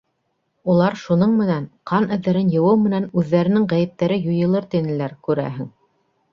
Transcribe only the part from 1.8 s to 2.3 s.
ҡан